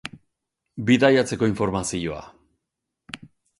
[0.89, 2.25] Bidaiatzeko informazioa